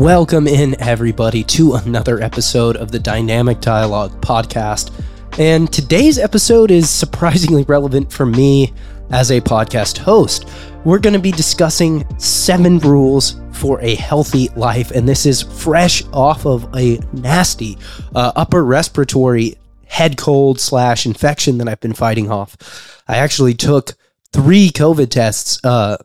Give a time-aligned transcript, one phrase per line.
[0.00, 4.98] Welcome in, everybody, to another episode of the Dynamic Dialogue podcast.
[5.38, 8.72] And today's episode is surprisingly relevant for me
[9.10, 10.48] as a podcast host.
[10.86, 14.90] We're going to be discussing seven rules for a healthy life.
[14.90, 17.76] And this is fresh off of a nasty
[18.14, 22.56] uh, upper respiratory head cold slash infection that I've been fighting off.
[23.06, 23.92] I actually took
[24.32, 25.62] three COVID tests.
[25.62, 25.98] Uh,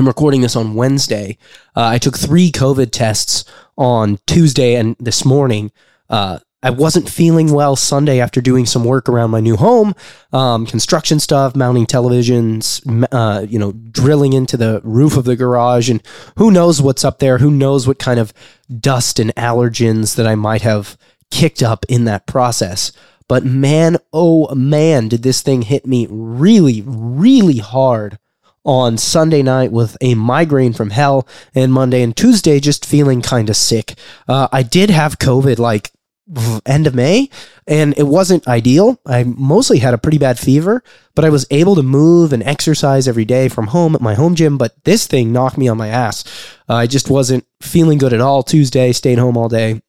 [0.00, 1.36] I'm recording this on Wednesday.
[1.76, 3.44] Uh, I took three COVID tests
[3.76, 5.72] on Tuesday and this morning.
[6.08, 9.94] Uh, I wasn't feeling well Sunday after doing some work around my new home,
[10.32, 12.80] um, construction stuff, mounting televisions,
[13.12, 16.02] uh, you know, drilling into the roof of the garage, and
[16.38, 17.36] who knows what's up there?
[17.36, 18.32] Who knows what kind of
[18.80, 20.96] dust and allergens that I might have
[21.30, 22.90] kicked up in that process?
[23.28, 28.18] But man, oh man, did this thing hit me really, really hard
[28.64, 33.48] on Sunday night with a migraine from hell, and Monday and Tuesday just feeling kind
[33.48, 33.94] of sick.
[34.28, 35.90] Uh, I did have COVID like
[36.66, 37.28] end of May,
[37.66, 39.00] and it wasn't ideal.
[39.06, 40.82] I mostly had a pretty bad fever,
[41.14, 44.34] but I was able to move and exercise every day from home at my home
[44.34, 44.58] gym.
[44.58, 46.24] But this thing knocked me on my ass.
[46.68, 49.82] Uh, I just wasn't feeling good at all Tuesday, stayed home all day.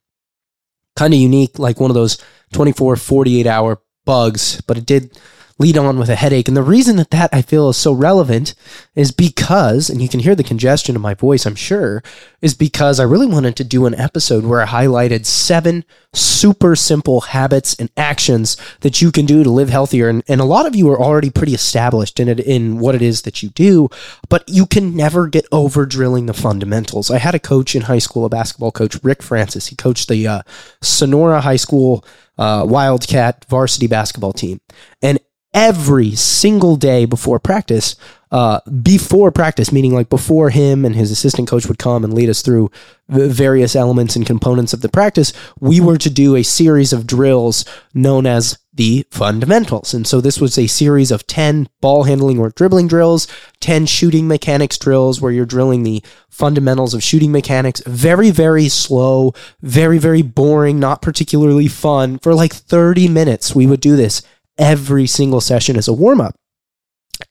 [0.95, 2.17] Kind of unique, like one of those
[2.53, 5.17] 24, 48 hour bugs, but it did
[5.57, 6.47] lead on with a headache.
[6.47, 8.55] And the reason that that I feel is so relevant
[8.95, 12.03] is because, and you can hear the congestion in my voice, I'm sure,
[12.41, 17.21] is because I really wanted to do an episode where I highlighted seven super simple
[17.21, 20.09] habits and actions that you can do to live healthier.
[20.09, 23.01] And, and a lot of you are already pretty established in it, in what it
[23.01, 23.89] is that you do,
[24.29, 27.11] but you can never get over drilling the fundamentals.
[27.11, 29.67] I had a coach in high school, a basketball coach, Rick Francis.
[29.67, 30.41] He coached the uh,
[30.81, 32.03] Sonora High School
[32.37, 34.59] uh, Wildcat varsity basketball team.
[35.01, 35.19] And
[35.53, 37.95] every single day before practice,
[38.31, 42.29] uh, before practice, meaning like before him and his assistant coach would come and lead
[42.29, 42.71] us through
[43.09, 47.65] various elements and components of the practice, we were to do a series of drills
[47.93, 49.93] known as the fundamentals.
[49.93, 53.27] And so this was a series of 10 ball handling or dribbling drills,
[53.59, 57.81] 10 shooting mechanics drills where you're drilling the fundamentals of shooting mechanics.
[57.85, 62.17] Very, very slow, very, very boring, not particularly fun.
[62.19, 64.21] For like 30 minutes, we would do this
[64.61, 66.35] every single session as a warm up.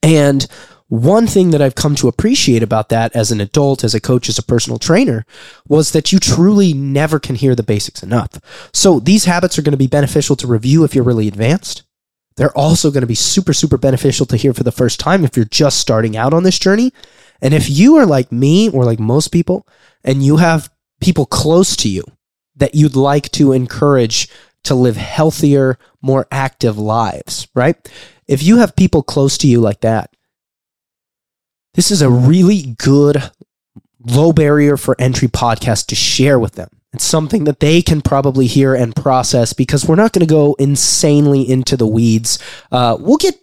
[0.02, 0.46] And
[0.88, 4.28] one thing that I've come to appreciate about that as an adult, as a coach,
[4.28, 5.24] as a personal trainer,
[5.68, 8.70] was that you truly never can hear the basics enough.
[8.74, 11.84] So these habits are going to be beneficial to review if you're really advanced.
[12.36, 15.36] They're also going to be super, super beneficial to hear for the first time if
[15.36, 16.92] you're just starting out on this journey.
[17.40, 19.66] And if you are like me or like most people,
[20.02, 20.70] and you have
[21.00, 22.02] people close to you
[22.56, 24.28] that you'd like to encourage
[24.64, 27.76] to live healthier, more active lives, right?
[28.26, 30.14] If you have people close to you like that,
[31.74, 33.30] this is a really good
[34.04, 36.68] low barrier for entry podcast to share with them.
[36.92, 40.54] It's something that they can probably hear and process because we're not going to go
[40.58, 42.38] insanely into the weeds.
[42.72, 43.36] Uh, we'll get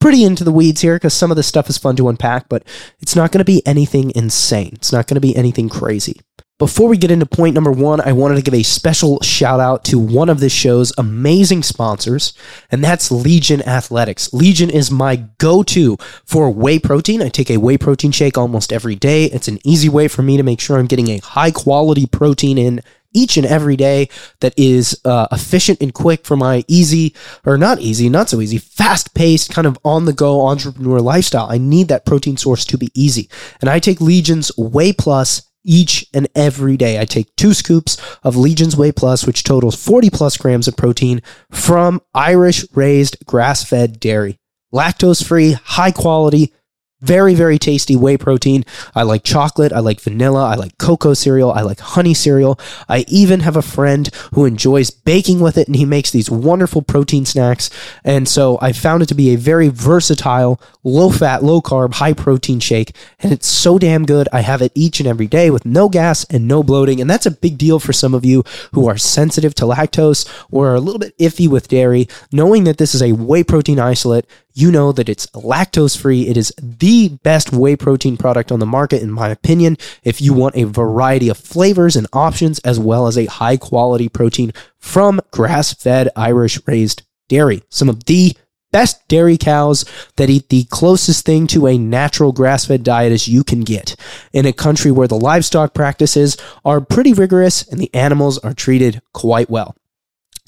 [0.00, 2.64] pretty into the weeds here because some of this stuff is fun to unpack, but
[3.00, 4.70] it's not going to be anything insane.
[4.74, 6.20] It's not going to be anything crazy.
[6.58, 9.84] Before we get into point number one, I wanted to give a special shout out
[9.84, 12.32] to one of this show's amazing sponsors,
[12.68, 14.32] and that's Legion Athletics.
[14.32, 17.22] Legion is my go to for whey protein.
[17.22, 19.26] I take a whey protein shake almost every day.
[19.26, 22.58] It's an easy way for me to make sure I'm getting a high quality protein
[22.58, 22.82] in
[23.14, 24.08] each and every day
[24.40, 27.14] that is uh, efficient and quick for my easy,
[27.46, 31.46] or not easy, not so easy, fast paced, kind of on the go entrepreneur lifestyle.
[31.48, 33.30] I need that protein source to be easy.
[33.60, 37.00] And I take Legion's Whey Plus each and every day.
[37.00, 41.22] I take two scoops of Legion's Whey Plus, which totals 40 plus grams of protein
[41.50, 44.38] from Irish raised grass fed dairy.
[44.72, 46.52] Lactose free, high quality,
[47.00, 48.64] very, very tasty whey protein.
[48.94, 49.72] I like chocolate.
[49.72, 50.44] I like vanilla.
[50.44, 51.52] I like cocoa cereal.
[51.52, 52.58] I like honey cereal.
[52.88, 56.82] I even have a friend who enjoys baking with it and he makes these wonderful
[56.82, 57.70] protein snacks.
[58.04, 62.12] And so I found it to be a very versatile, low fat, low carb, high
[62.12, 62.94] protein shake.
[63.20, 64.28] And it's so damn good.
[64.32, 67.00] I have it each and every day with no gas and no bloating.
[67.00, 68.42] And that's a big deal for some of you
[68.72, 72.08] who are sensitive to lactose or are a little bit iffy with dairy.
[72.32, 74.26] Knowing that this is a whey protein isolate
[74.58, 76.26] you know that it's lactose free.
[76.26, 80.32] It is the best whey protein product on the market, in my opinion, if you
[80.32, 85.20] want a variety of flavors and options, as well as a high quality protein from
[85.30, 87.62] grass fed Irish raised dairy.
[87.68, 88.36] Some of the
[88.72, 89.84] best dairy cows
[90.16, 93.94] that eat the closest thing to a natural grass fed diet as you can get
[94.32, 99.00] in a country where the livestock practices are pretty rigorous and the animals are treated
[99.12, 99.76] quite well.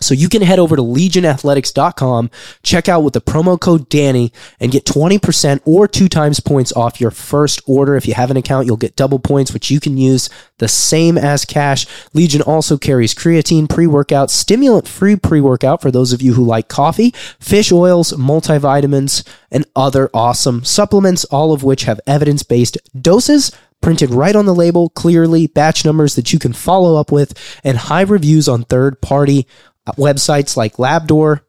[0.01, 2.31] So you can head over to legionathletics.com,
[2.63, 7.01] check out with the promo code Danny and get 20% or two times points off
[7.01, 7.97] your first order.
[7.97, 11.19] If you have an account, you'll get double points, which you can use the same
[11.19, 11.87] as cash.
[12.15, 17.71] Legion also carries creatine, pre-workout, stimulant-free pre-workout for those of you who like coffee, fish
[17.71, 24.47] oils, multivitamins, and other awesome supplements, all of which have evidence-based doses printed right on
[24.47, 28.65] the label clearly, batch numbers that you can follow up with, and high reviews on
[28.65, 29.47] third party
[29.97, 31.41] websites like Labdoor,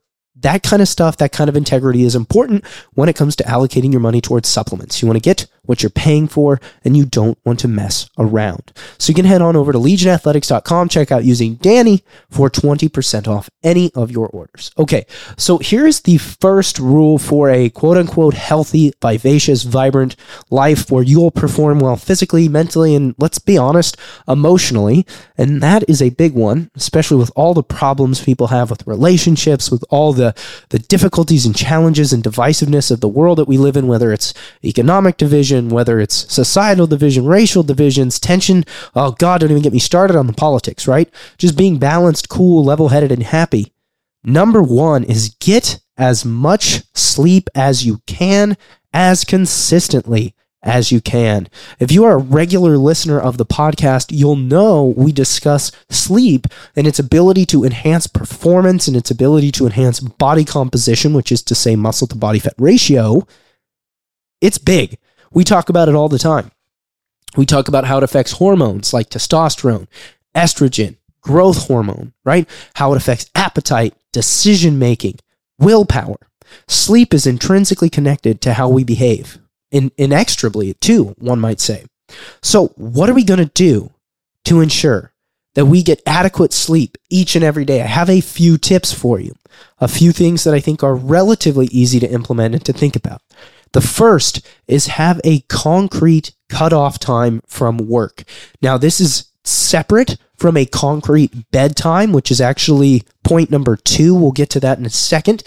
[0.42, 3.92] that kind of stuff, that kind of integrity is important when it comes to allocating
[3.92, 5.02] your money towards supplements.
[5.02, 8.74] You want to get what you're paying for and you don't want to mess around.
[8.98, 13.50] So you can head on over to legionathletics.com, check out using Danny for 20% off
[13.64, 14.72] any of your orders.
[14.78, 15.06] Okay,
[15.38, 20.18] so here's the first rule for a quote unquote healthy, vivacious, vibrant
[20.50, 23.96] life where you'll perform well physically, mentally, and let's be honest,
[24.28, 25.06] emotionally.
[25.38, 29.72] And that is a big one, especially with all the problems people have with relationships,
[29.72, 30.36] with all the
[30.70, 34.34] the, difficulties and challenges and divisiveness of the world that we live in, whether it's
[34.64, 38.64] economic division, whether it's societal division, racial divisions, tension.
[38.96, 41.10] Oh God, don't even get me started on the politics, right?
[41.38, 43.74] Just being balanced, cool, level headed, and happy.
[44.24, 48.58] Number one is get as much sleep as you can,
[48.94, 51.48] as consistently as you can.
[51.80, 56.86] If you are a regular listener of the podcast, you'll know we discuss sleep and
[56.86, 61.56] its ability to enhance performance and its ability to enhance body composition, which is to
[61.56, 63.26] say muscle to body fat ratio.
[64.40, 64.98] It's big.
[65.32, 66.52] We talk about it all the time.
[67.38, 69.88] We talk about how it affects hormones like testosterone,
[70.36, 72.48] estrogen, growth hormone, right?
[72.76, 75.20] How it affects appetite, decision making,
[75.58, 76.18] willpower.
[76.68, 79.40] Sleep is intrinsically connected to how we behave
[79.72, 81.86] in, inextricably too, one might say.
[82.42, 83.92] So, what are we going to do
[84.46, 85.14] to ensure
[85.56, 87.82] that we get adequate sleep each and every day?
[87.82, 89.34] I have a few tips for you,
[89.80, 93.22] a few things that I think are relatively easy to implement and to think about.
[93.74, 98.24] The first is have a concrete cutoff time from work.
[98.62, 104.14] Now, this is separate from a concrete bedtime, which is actually point number two.
[104.14, 105.44] We'll get to that in a second.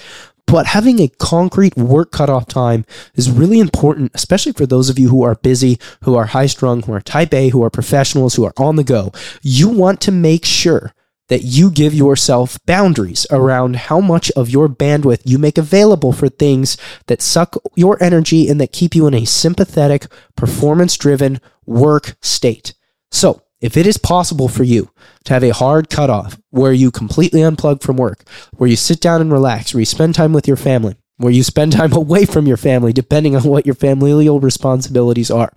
[0.47, 2.85] But having a concrete work cutoff time
[3.15, 6.83] is really important, especially for those of you who are busy, who are high strung,
[6.83, 9.13] who are type A, who are professionals, who are on the go.
[9.43, 10.93] You want to make sure
[11.29, 16.29] that you give yourself boundaries around how much of your bandwidth you make available for
[16.29, 16.77] things
[17.07, 20.07] that suck your energy and that keep you in a sympathetic,
[20.37, 22.75] performance driven work state.
[23.11, 24.91] So, if it is possible for you
[25.25, 28.25] to have a hard cutoff where you completely unplug from work,
[28.57, 31.43] where you sit down and relax, where you spend time with your family, where you
[31.43, 35.51] spend time away from your family, depending on what your familial responsibilities are,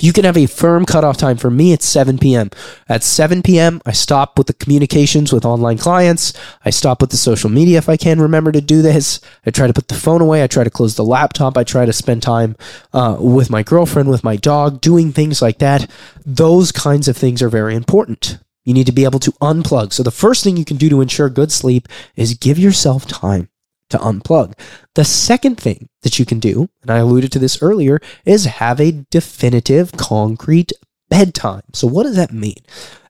[0.00, 1.36] you can have a firm cutoff time.
[1.36, 2.50] For me, it's 7 p.m.
[2.88, 6.32] At 7 p.m., I stop with the communications with online clients.
[6.64, 9.20] I stop with the social media if I can remember to do this.
[9.44, 10.42] I try to put the phone away.
[10.42, 11.56] I try to close the laptop.
[11.56, 12.56] I try to spend time
[12.92, 15.90] uh, with my girlfriend, with my dog, doing things like that.
[16.24, 18.38] Those kinds of things are very important.
[18.64, 19.92] You need to be able to unplug.
[19.92, 23.48] So, the first thing you can do to ensure good sleep is give yourself time
[23.90, 24.58] to unplug.
[24.94, 28.80] The second thing that you can do, and I alluded to this earlier, is have
[28.80, 30.72] a definitive concrete
[31.08, 31.62] bedtime.
[31.72, 32.62] So, what does that mean?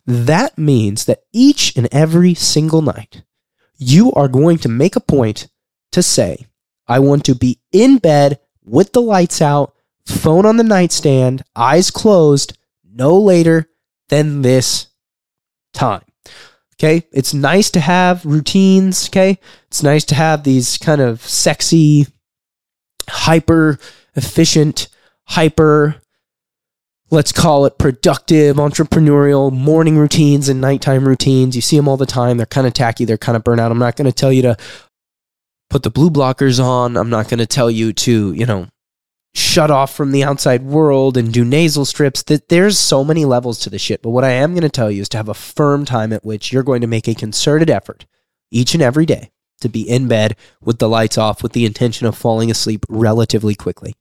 [0.06, 3.22] That means that each and every single night,
[3.76, 5.48] you are going to make a point
[5.92, 6.46] to say,
[6.88, 9.74] I want to be in bed with the lights out,
[10.06, 13.70] phone on the nightstand, eyes closed, no later
[14.08, 14.88] than this
[15.72, 16.02] time.
[16.80, 17.06] Okay.
[17.12, 19.08] It's nice to have routines.
[19.08, 19.38] Okay.
[19.66, 22.06] It's nice to have these kind of sexy,
[23.06, 23.78] hyper
[24.16, 24.88] efficient,
[25.26, 25.96] hyper,
[27.10, 31.54] let's call it productive, entrepreneurial morning routines and nighttime routines.
[31.54, 32.38] You see them all the time.
[32.38, 33.04] They're kind of tacky.
[33.04, 33.70] They're kind of burnout.
[33.70, 34.56] I'm not going to tell you to
[35.68, 36.96] put the blue blockers on.
[36.96, 38.68] I'm not going to tell you to, you know,
[39.34, 43.58] shut off from the outside world and do nasal strips that there's so many levels
[43.60, 44.02] to the shit.
[44.02, 46.24] But what i am going to tell you is to have a firm time at
[46.24, 48.06] which you're going to make a concerted effort
[48.50, 52.06] each and every day to be in bed with the lights off with the intention
[52.06, 53.94] of falling asleep relatively quickly.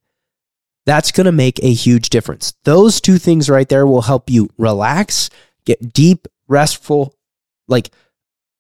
[0.85, 2.53] That's going to make a huge difference.
[2.63, 5.29] Those two things right there will help you relax
[5.65, 7.15] get deep restful
[7.67, 7.91] like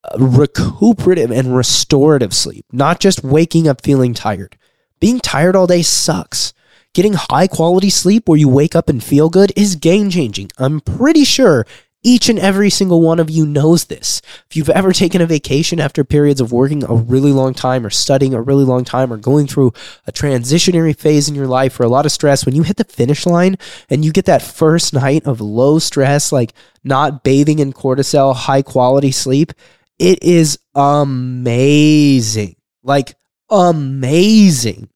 [0.03, 2.65] uh, recuperative and restorative sleep.
[2.71, 4.57] Not just waking up feeling tired.
[4.99, 6.53] Being tired all day sucks
[6.95, 10.49] Getting high quality sleep where you wake up and feel good is game changing.
[10.57, 11.67] I'm pretty sure
[12.01, 14.23] each and every single one of you knows this.
[14.49, 17.91] If you've ever taken a vacation after periods of working a really long time or
[17.91, 19.73] studying a really long time or going through
[20.07, 22.85] a transitionary phase in your life or a lot of stress, when you hit the
[22.85, 23.57] finish line
[23.89, 26.53] and you get that first night of low stress, like
[26.83, 29.53] not bathing in cortisol, high quality sleep,
[29.99, 32.55] it is amazing.
[32.81, 33.13] Like
[33.51, 34.89] amazing.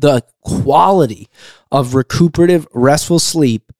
[0.00, 1.28] The quality
[1.70, 3.70] of recuperative, restful sleep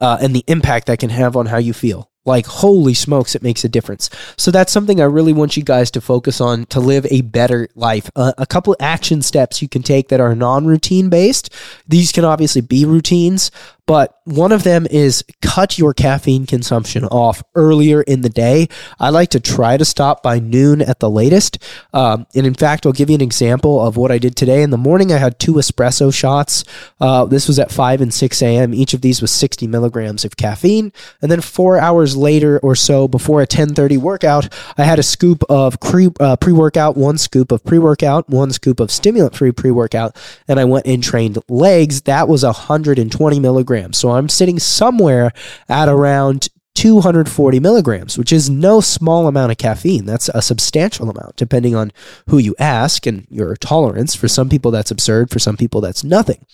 [0.00, 2.10] uh, and the impact that can have on how you feel.
[2.26, 4.08] Like, holy smokes, it makes a difference.
[4.38, 7.68] So, that's something I really want you guys to focus on to live a better
[7.74, 8.10] life.
[8.16, 11.52] Uh, a couple action steps you can take that are non routine based.
[11.86, 13.50] These can obviously be routines,
[13.86, 18.68] but one of them is cut your caffeine consumption off earlier in the day.
[18.98, 21.58] I like to try to stop by noon at the latest.
[21.92, 24.62] Um, and in fact, I'll give you an example of what I did today.
[24.62, 26.64] In the morning, I had two espresso shots.
[26.98, 28.72] Uh, this was at 5 and 6 a.m.
[28.72, 30.90] Each of these was 60 milligrams of caffeine.
[31.20, 35.42] And then four hours later or so, before a 1030 workout, I had a scoop
[35.50, 40.16] of pre, uh, pre-workout, one scoop of pre-workout, one scoop of stimulant-free pre-workout,
[40.48, 42.02] and I went and trained legs.
[42.02, 43.98] That was 120 milligrams milligrams.
[43.98, 45.32] So I'm sitting somewhere
[45.68, 50.06] at around 240 milligrams, which is no small amount of caffeine.
[50.06, 51.92] That's a substantial amount, depending on
[52.28, 54.14] who you ask and your tolerance.
[54.14, 55.30] For some people, that's absurd.
[55.30, 56.44] For some people, that's nothing.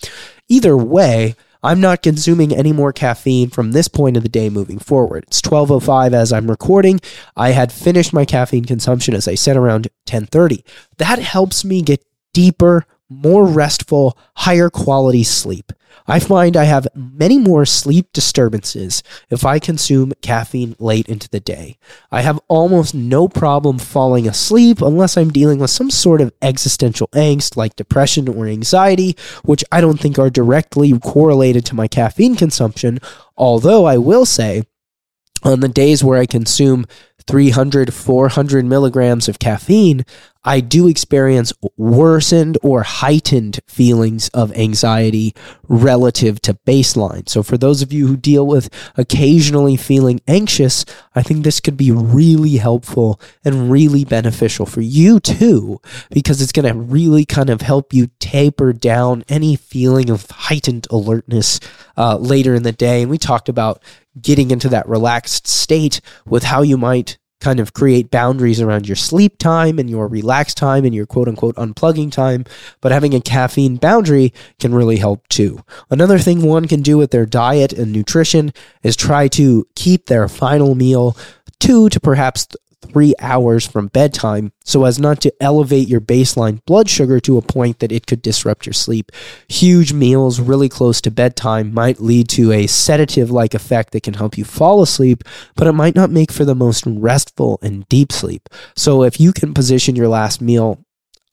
[0.48, 4.78] Either way, I'm not consuming any more caffeine from this point of the day moving
[4.78, 5.24] forward.
[5.26, 7.00] It's 12:05 as I'm recording.
[7.36, 10.64] I had finished my caffeine consumption as I said around 10:30.
[10.98, 15.72] That helps me get deeper, more restful, higher quality sleep.
[16.06, 21.40] I find I have many more sleep disturbances if I consume caffeine late into the
[21.40, 21.78] day.
[22.10, 27.08] I have almost no problem falling asleep unless I'm dealing with some sort of existential
[27.08, 32.36] angst like depression or anxiety, which I don't think are directly correlated to my caffeine
[32.36, 32.98] consumption.
[33.36, 34.64] Although I will say,
[35.42, 36.86] on the days where I consume
[37.26, 40.04] 300, 400 milligrams of caffeine,
[40.42, 45.34] I do experience worsened or heightened feelings of anxiety
[45.68, 47.28] relative to baseline.
[47.28, 51.76] So, for those of you who deal with occasionally feeling anxious, I think this could
[51.76, 55.80] be really helpful and really beneficial for you too,
[56.10, 60.86] because it's going to really kind of help you taper down any feeling of heightened
[60.90, 61.60] alertness
[61.98, 63.02] uh, later in the day.
[63.02, 63.82] And we talked about
[64.20, 68.96] getting into that relaxed state with how you might kind of create boundaries around your
[68.96, 72.44] sleep time and your relaxed time and your quote unquote unplugging time.
[72.80, 75.64] But having a caffeine boundary can really help too.
[75.90, 80.28] Another thing one can do with their diet and nutrition is try to keep their
[80.28, 81.16] final meal
[81.58, 82.48] two to perhaps
[82.82, 87.42] three hours from bedtime so as not to elevate your baseline blood sugar to a
[87.42, 89.12] point that it could disrupt your sleep.
[89.48, 94.14] Huge meals really close to bedtime might lead to a sedative like effect that can
[94.14, 95.24] help you fall asleep,
[95.56, 98.48] but it might not make for the most restful and deep sleep.
[98.76, 100.84] So if you can position your last meal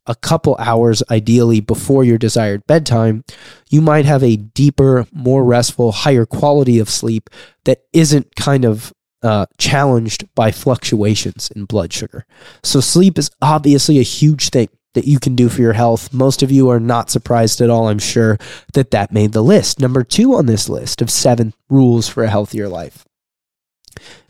[0.08, 3.24] a couple hours ideally before your desired bedtime,
[3.70, 7.30] you might have a deeper, more restful, higher quality of sleep
[7.66, 12.26] that isn't kind of uh, challenged by fluctuations in blood sugar.
[12.64, 16.14] So, sleep is obviously a huge thing that you can do for your health.
[16.14, 18.38] Most of you are not surprised at all, I'm sure,
[18.74, 19.80] that that made the list.
[19.80, 23.06] Number two on this list of seven rules for a healthier life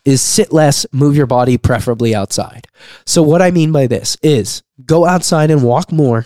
[0.06, 2.68] is sit less, move your body, preferably outside.
[3.06, 6.26] So, what I mean by this is go outside and walk more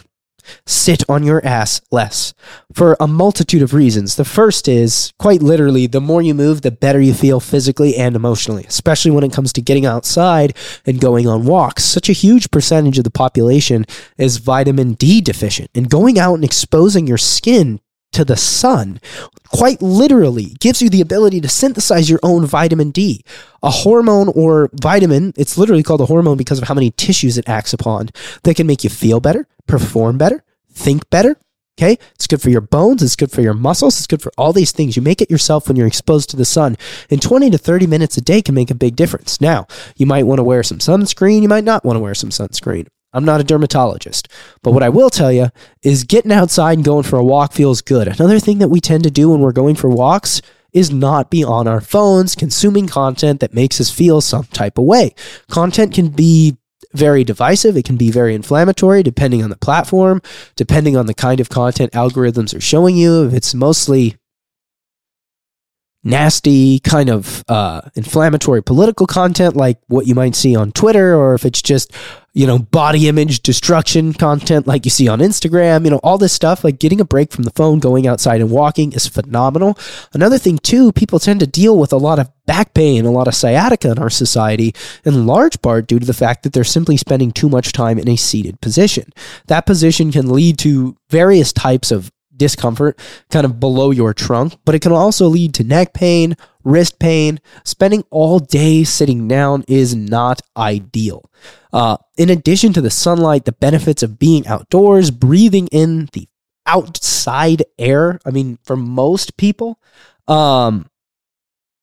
[0.65, 2.33] sit on your ass less
[2.74, 4.15] for a multitude of reasons.
[4.15, 8.15] The first is quite literally the more you move, the better you feel physically and
[8.15, 10.55] emotionally, especially when it comes to getting outside
[10.86, 11.83] and going on walks.
[11.83, 13.86] Such a huge percentage of the population
[14.17, 17.79] is vitamin D deficient, and going out and exposing your skin
[18.12, 19.00] to the sun
[19.53, 23.24] quite literally gives you the ability to synthesize your own vitamin D.
[23.63, 27.48] A hormone or vitamin, it's literally called a hormone because of how many tissues it
[27.48, 28.10] acts upon
[28.43, 31.37] that can make you feel better, perform better, think better.
[31.79, 31.97] Okay.
[32.13, 33.01] It's good for your bones.
[33.01, 33.97] It's good for your muscles.
[33.97, 34.95] It's good for all these things.
[34.95, 36.77] You make it yourself when you're exposed to the sun.
[37.09, 39.41] And 20 to 30 minutes a day can make a big difference.
[39.41, 41.41] Now, you might want to wear some sunscreen.
[41.41, 42.87] You might not want to wear some sunscreen.
[43.13, 44.27] I'm not a dermatologist.
[44.61, 45.49] But what I will tell you
[45.81, 48.07] is getting outside and going for a walk feels good.
[48.07, 50.41] Another thing that we tend to do when we're going for walks
[50.73, 54.85] is not be on our phones consuming content that makes us feel some type of
[54.85, 55.13] way.
[55.49, 56.57] Content can be
[56.93, 57.77] very divisive.
[57.77, 60.21] It can be very inflammatory depending on the platform,
[60.55, 63.25] depending on the kind of content algorithms are showing you.
[63.25, 64.17] If it's mostly
[66.03, 71.36] nasty, kind of uh, inflammatory political content like what you might see on Twitter, or
[71.36, 71.93] if it's just,
[72.34, 76.34] you know, body image destruction content like you see on Instagram, you know, all this
[76.34, 79.77] stuff, like getting a break from the phone, going outside and walking is phenomenal.
[80.13, 83.27] Another thing, too, people tend to deal with a lot of back pain, a lot
[83.27, 84.74] of sciatica in our society,
[85.05, 88.10] in large part due to the fact that they're simply spending too much time in
[88.10, 89.12] a seated position.
[89.48, 92.98] That position can lead to various types of discomfort
[93.29, 97.39] kind of below your trunk, but it can also lead to neck pain, wrist pain.
[97.63, 101.29] Spending all day sitting down is not ideal.
[101.71, 106.27] Uh, in addition to the sunlight, the benefits of being outdoors, breathing in the
[106.65, 108.19] outside air.
[108.25, 109.79] I mean, for most people,
[110.27, 110.88] um,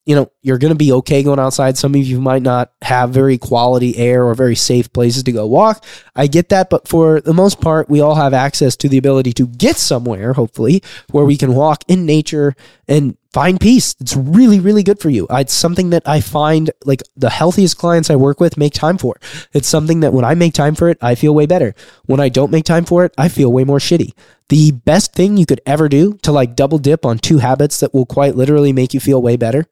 [0.08, 1.76] you know, you're going to be okay going outside.
[1.76, 5.46] Some of you might not have very quality air or very safe places to go
[5.46, 5.84] walk.
[6.16, 9.34] I get that, but for the most part, we all have access to the ability
[9.34, 12.56] to get somewhere, hopefully, where we can walk in nature
[12.88, 13.96] and find peace.
[14.00, 15.26] It's really, really good for you.
[15.28, 19.20] It's something that I find like the healthiest clients I work with make time for.
[19.52, 21.74] It's something that when I make time for it, I feel way better.
[22.06, 24.14] When I don't make time for it, I feel way more shitty.
[24.48, 27.92] The best thing you could ever do to like double dip on two habits that
[27.92, 29.66] will quite literally make you feel way better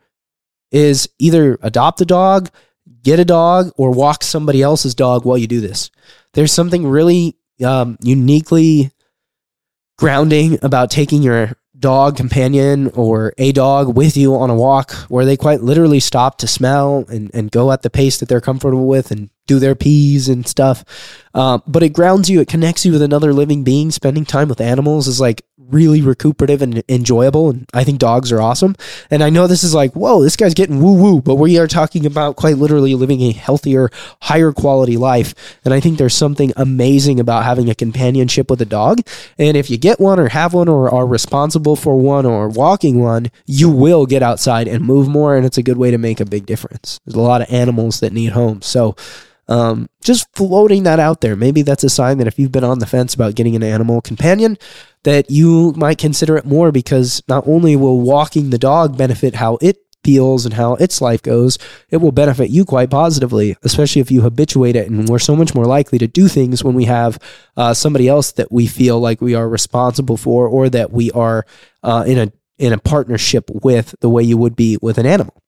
[0.70, 2.50] is either adopt a dog,
[3.02, 5.90] get a dog, or walk somebody else's dog while you do this.
[6.34, 8.90] There's something really um, uniquely
[9.98, 15.24] grounding about taking your dog companion or a dog with you on a walk where
[15.24, 18.86] they quite literally stop to smell and, and go at the pace that they're comfortable
[18.86, 20.84] with and do their peas and stuff.
[21.34, 23.90] Uh, but it grounds you, it connects you with another living being.
[23.90, 27.50] Spending time with animals is like really recuperative and enjoyable.
[27.50, 28.76] And I think dogs are awesome.
[29.10, 31.66] And I know this is like, whoa, this guy's getting woo woo, but we are
[31.66, 33.90] talking about quite literally living a healthier,
[34.22, 35.34] higher quality life.
[35.64, 39.00] And I think there's something amazing about having a companionship with a dog.
[39.38, 43.00] And if you get one or have one or are responsible for one or walking
[43.00, 45.36] one, you will get outside and move more.
[45.36, 47.00] And it's a good way to make a big difference.
[47.04, 48.66] There's a lot of animals that need homes.
[48.66, 48.96] So,
[49.48, 51.36] um, just floating that out there.
[51.36, 54.00] Maybe that's a sign that if you've been on the fence about getting an animal
[54.00, 54.58] companion,
[55.04, 59.58] that you might consider it more because not only will walking the dog benefit how
[59.60, 61.58] it feels and how its life goes,
[61.90, 64.88] it will benefit you quite positively, especially if you habituate it.
[64.88, 67.18] And we're so much more likely to do things when we have
[67.56, 71.44] uh, somebody else that we feel like we are responsible for or that we are
[71.82, 75.42] uh, in a in a partnership with the way you would be with an animal.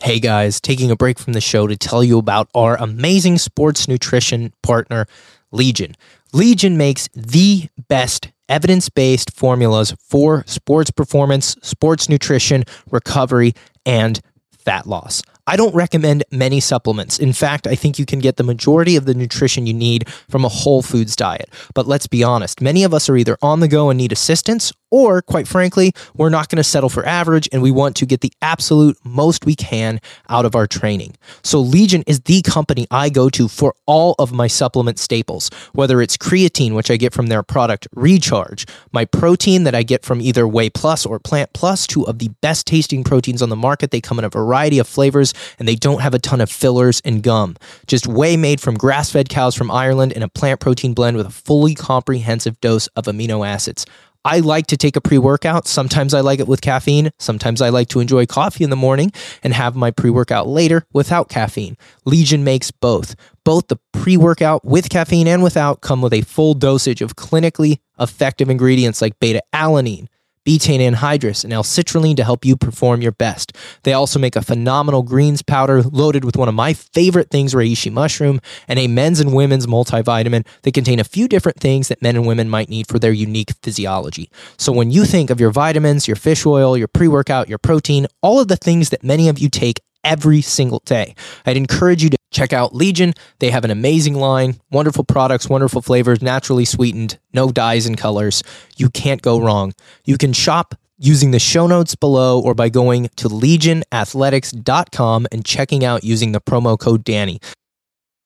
[0.00, 3.88] Hey guys, taking a break from the show to tell you about our amazing sports
[3.88, 5.06] nutrition partner,
[5.52, 5.94] Legion.
[6.34, 13.54] Legion makes the best evidence based formulas for sports performance, sports nutrition, recovery,
[13.86, 14.20] and
[14.52, 15.22] fat loss.
[15.48, 17.20] I don't recommend many supplements.
[17.20, 20.44] In fact, I think you can get the majority of the nutrition you need from
[20.44, 21.48] a whole foods diet.
[21.72, 24.72] But let's be honest, many of us are either on the go and need assistance,
[24.90, 28.20] or quite frankly, we're not going to settle for average and we want to get
[28.20, 31.16] the absolute most we can out of our training.
[31.42, 36.00] So, Legion is the company I go to for all of my supplement staples, whether
[36.00, 40.20] it's creatine, which I get from their product Recharge, my protein that I get from
[40.20, 43.90] either Whey Plus or Plant Plus, two of the best tasting proteins on the market.
[43.90, 47.00] They come in a variety of flavors and they don't have a ton of fillers
[47.04, 47.56] and gum.
[47.86, 51.26] Just whey made from grass fed cows from Ireland and a plant protein blend with
[51.26, 53.86] a fully comprehensive dose of amino acids.
[54.26, 55.68] I like to take a pre workout.
[55.68, 57.12] Sometimes I like it with caffeine.
[57.20, 59.12] Sometimes I like to enjoy coffee in the morning
[59.44, 61.76] and have my pre workout later without caffeine.
[62.04, 63.14] Legion makes both.
[63.44, 67.78] Both the pre workout with caffeine and without come with a full dosage of clinically
[68.00, 70.08] effective ingredients like beta alanine,
[70.46, 73.52] betaine anhydrous, and L-citrulline to help you perform your best.
[73.82, 77.92] They also make a phenomenal greens powder loaded with one of my favorite things, reishi
[77.92, 82.16] mushroom, and a men's and women's multivitamin that contain a few different things that men
[82.16, 84.30] and women might need for their unique physiology.
[84.56, 88.38] So when you think of your vitamins, your fish oil, your pre-workout, your protein, all
[88.38, 91.14] of the things that many of you take every single day.
[91.44, 93.12] I'd encourage you to check out Legion.
[93.40, 98.42] They have an amazing line, wonderful products, wonderful flavors, naturally sweetened, no dyes and colors.
[98.76, 99.74] You can't go wrong.
[100.04, 105.84] You can shop using the show notes below or by going to legionathletics.com and checking
[105.84, 107.40] out using the promo code Danny.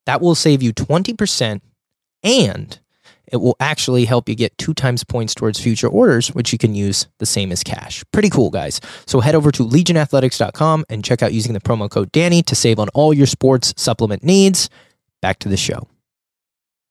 [0.06, 1.60] That will save you 20%
[2.22, 2.78] and
[3.32, 6.74] it will actually help you get two times points towards future orders, which you can
[6.74, 8.04] use the same as cash.
[8.12, 8.80] Pretty cool, guys.
[9.06, 12.78] So head over to legionathletics.com and check out using the promo code Danny to save
[12.78, 14.68] on all your sports supplement needs.
[15.20, 15.86] Back to the show.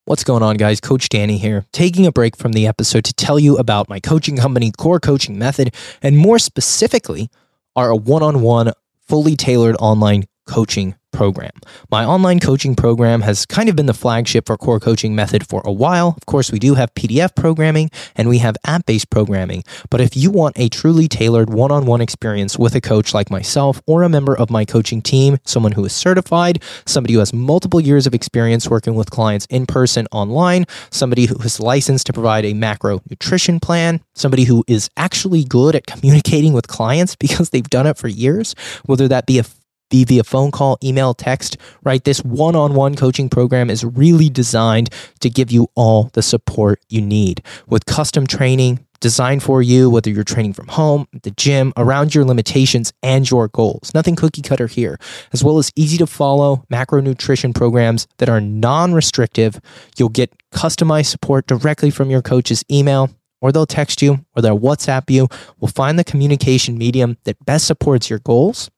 [0.05, 0.79] What's going on, guys?
[0.79, 4.37] Coach Danny here, taking a break from the episode to tell you about my coaching
[4.37, 7.29] company, Core Coaching Method, and more specifically,
[7.75, 8.71] our one on one,
[9.07, 11.51] fully tailored online coaching program.
[11.91, 15.61] My online coaching program has kind of been the flagship for core coaching method for
[15.65, 16.15] a while.
[16.17, 19.63] Of course, we do have PDF programming and we have app based programming.
[19.89, 23.29] But if you want a truly tailored one on one experience with a coach like
[23.29, 27.33] myself or a member of my coaching team, someone who is certified, somebody who has
[27.33, 32.13] multiple years of experience working with clients in person, online, somebody who is licensed to
[32.13, 37.49] provide a macro nutrition plan, somebody who is actually good at communicating with clients because
[37.49, 39.43] they've done it for years, whether that be a
[39.89, 42.03] be via phone call, email, text, right?
[42.03, 46.81] This one on one coaching program is really designed to give you all the support
[46.89, 51.73] you need with custom training, designed for you, whether you're training from home, the gym,
[51.77, 53.91] around your limitations and your goals.
[53.93, 54.99] Nothing cookie cutter here,
[55.33, 59.59] as well as easy to follow macronutrition programs that are non restrictive.
[59.97, 63.09] You'll get customized support directly from your coach's email,
[63.41, 65.27] or they'll text you, or they'll WhatsApp you.
[65.59, 68.69] We'll find the communication medium that best supports your goals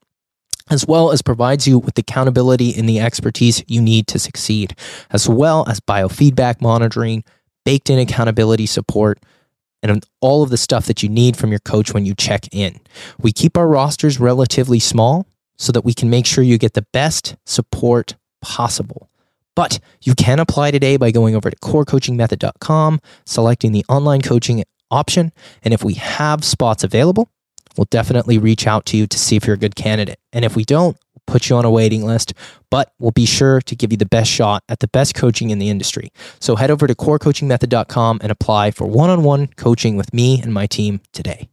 [0.71, 4.75] as well as provides you with the accountability and the expertise you need to succeed,
[5.11, 7.23] as well as biofeedback monitoring,
[7.65, 9.19] baked in accountability support,
[9.83, 12.79] and all of the stuff that you need from your coach when you check in.
[13.19, 16.85] We keep our rosters relatively small so that we can make sure you get the
[16.93, 19.09] best support possible.
[19.55, 25.31] But you can apply today by going over to corecoachingmethod.com, selecting the online coaching option,
[25.63, 27.29] and if we have spots available,
[27.77, 30.19] we'll definitely reach out to you to see if you're a good candidate.
[30.33, 32.33] And if we don't, we'll put you on a waiting list,
[32.69, 35.59] but we'll be sure to give you the best shot at the best coaching in
[35.59, 36.11] the industry.
[36.39, 40.53] So head over to corecoachingmethod.com and apply for one on one coaching with me and
[40.53, 41.49] my team today.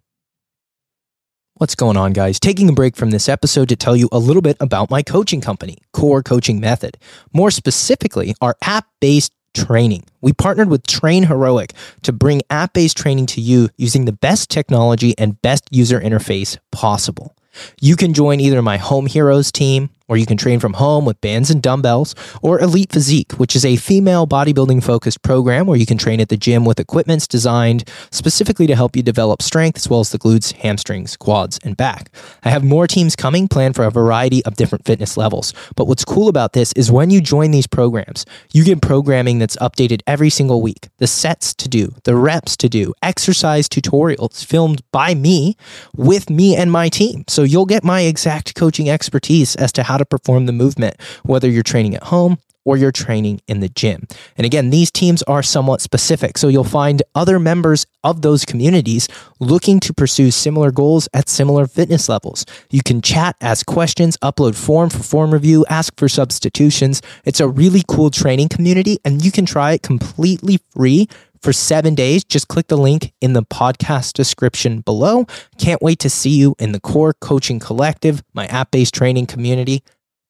[1.59, 2.39] What's going on, guys?
[2.39, 5.41] Taking a break from this episode to tell you a little bit about my coaching
[5.41, 6.97] company, Core Coaching Method.
[7.33, 9.33] More specifically, our app based
[9.67, 10.05] training.
[10.21, 14.51] We partnered with Train Heroic to bring app based training to you using the best
[14.51, 17.35] technology and best user interface possible.
[17.81, 21.21] You can join either my Home Heroes team, or you can train from home with
[21.21, 25.87] bands and dumbbells, or Elite Physique, which is a female bodybuilding focused program where you
[25.87, 29.89] can train at the gym with equipments designed specifically to help you develop strength as
[29.89, 32.11] well as the glutes, hamstrings, quads, and back.
[32.45, 35.53] I have more teams coming planned for a variety of different fitness levels.
[35.77, 39.57] But what's cool about this is when you join these programs, you get programming that's
[39.57, 44.83] updated every single week, the sets to do, the reps to do, exercise tutorials filmed
[44.93, 45.57] by me
[45.95, 47.25] with me and my team.
[47.29, 51.49] So you'll get my exact coaching expertise as to how to perform the movement, whether
[51.49, 54.07] you're training at home or you're training in the gym.
[54.37, 56.37] And again, these teams are somewhat specific.
[56.37, 59.09] So you'll find other members of those communities
[59.41, 62.45] looking to pursue similar goals at similar fitness levels.
[62.69, 67.01] You can chat, ask questions, upload form for form review, ask for substitutions.
[67.25, 71.09] It's a really cool training community and you can try it completely free
[71.41, 72.23] for seven days.
[72.23, 75.25] Just click the link in the podcast description below.
[75.57, 79.83] Can't wait to see you in the Core Coaching Collective, my app based training community.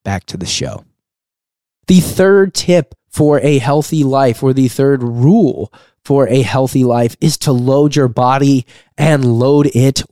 [0.05, 0.85] Back to the show.
[1.89, 5.73] The third tip for a healthy life, or the third rule
[6.05, 10.03] for a healthy life, is to load your body and load it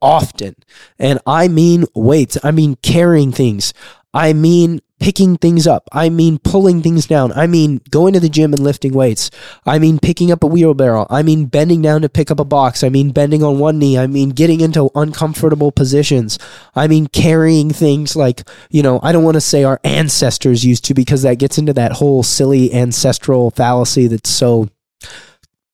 [0.00, 0.56] often.
[0.98, 3.72] And I mean weights, I mean carrying things,
[4.14, 5.88] I mean picking things up.
[5.90, 7.32] I mean pulling things down.
[7.32, 9.30] I mean going to the gym and lifting weights.
[9.66, 11.06] I mean picking up a wheelbarrow.
[11.10, 12.84] I mean bending down to pick up a box.
[12.84, 13.98] I mean bending on one knee.
[13.98, 16.38] I mean getting into uncomfortable positions.
[16.76, 20.84] I mean carrying things like, you know, I don't want to say our ancestors used
[20.84, 24.68] to because that gets into that whole silly ancestral fallacy that's so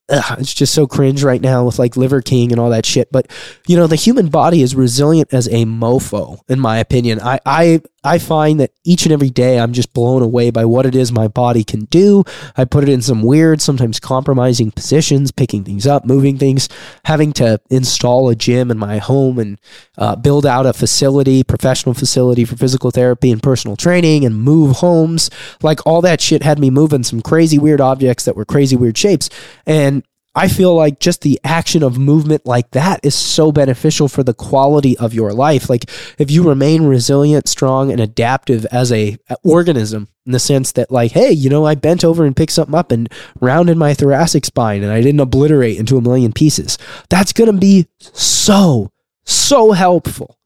[0.09, 3.11] ugh, it's just so cringe right now with like Liver King and all that shit.
[3.13, 3.31] But
[3.67, 7.21] you know, the human body is resilient as a mofo, in my opinion.
[7.21, 10.87] I I I find that each and every day I'm just blown away by what
[10.87, 12.23] it is my body can do.
[12.57, 16.69] I put it in some weird, sometimes compromising positions, picking things up, moving things,
[17.05, 19.61] having to install a gym in my home and
[19.99, 24.77] uh, build out a facility, professional facility for physical therapy and personal training, and move
[24.77, 25.29] homes.
[25.61, 28.97] Like all that shit had me moving some crazy weird objects that were crazy weird
[28.97, 29.29] shapes.
[29.67, 29.98] And
[30.39, 34.33] I feel like just the action of movement like that is so beneficial for the
[34.33, 35.69] quality of your life.
[35.69, 40.93] Like if you remain resilient, strong, and adaptive as a organism, in the sense that
[40.93, 44.45] like, hey, you know, I bent over and picked something up and rounded my thoracic
[44.45, 46.79] spine, and I didn't obliterate into a million pieces.
[47.09, 48.93] That's gonna be so
[49.25, 50.39] so helpful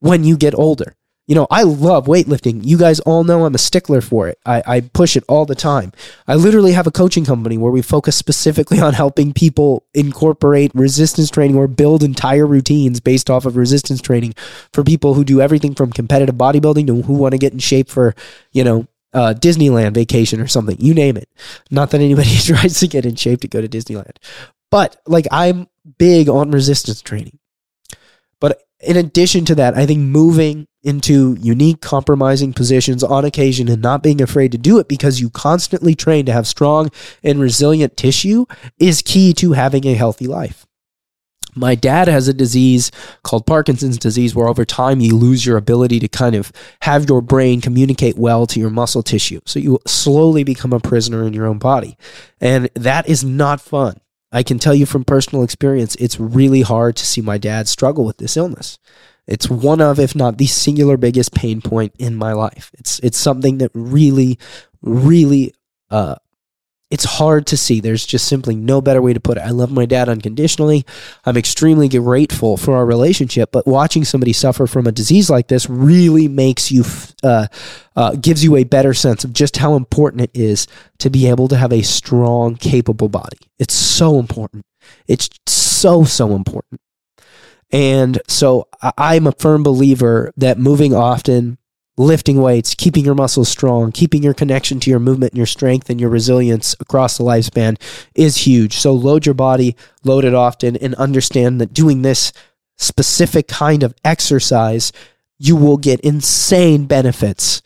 [0.00, 0.94] when you get older.
[1.28, 2.64] You know, I love weightlifting.
[2.64, 4.38] You guys all know I'm a stickler for it.
[4.46, 5.92] I, I push it all the time.
[6.26, 11.30] I literally have a coaching company where we focus specifically on helping people incorporate resistance
[11.30, 14.34] training or build entire routines based off of resistance training
[14.72, 17.90] for people who do everything from competitive bodybuilding to who want to get in shape
[17.90, 18.14] for,
[18.52, 20.78] you know, uh, Disneyland vacation or something.
[20.80, 21.28] You name it.
[21.70, 24.16] Not that anybody tries to get in shape to go to Disneyland,
[24.70, 27.38] but like I'm big on resistance training.
[28.40, 33.82] But in addition to that, I think moving into unique compromising positions on occasion and
[33.82, 36.90] not being afraid to do it because you constantly train to have strong
[37.22, 38.46] and resilient tissue
[38.78, 40.64] is key to having a healthy life.
[41.54, 42.90] My dad has a disease
[43.22, 47.20] called Parkinson's disease where over time you lose your ability to kind of have your
[47.20, 49.40] brain communicate well to your muscle tissue.
[49.44, 51.98] So you slowly become a prisoner in your own body.
[52.40, 54.00] And that is not fun.
[54.32, 58.04] I can tell you from personal experience, it's really hard to see my dad struggle
[58.06, 58.78] with this illness.
[59.28, 62.70] It's one of, if not the singular biggest pain point in my life.
[62.78, 64.38] It's it's something that really,
[64.82, 65.52] really
[65.90, 66.16] uh,
[66.90, 67.80] it's hard to see.
[67.80, 69.42] There's just simply no better way to put it.
[69.42, 70.86] I love my dad unconditionally.
[71.26, 75.68] I'm extremely grateful for our relationship, but watching somebody suffer from a disease like this
[75.68, 76.84] really makes you,
[77.22, 77.48] uh,
[77.94, 80.66] uh, gives you a better sense of just how important it is
[80.98, 83.38] to be able to have a strong, capable body.
[83.58, 84.64] It's so important.
[85.06, 86.80] It's so, so important.
[87.70, 91.58] And so I'm a firm believer that moving often,
[91.98, 95.90] lifting weights, keeping your muscles strong, keeping your connection to your movement and your strength
[95.90, 97.78] and your resilience across the lifespan
[98.14, 98.74] is huge.
[98.76, 102.32] So load your body, load it often, and understand that doing this
[102.78, 104.92] specific kind of exercise,
[105.38, 107.62] you will get insane benefits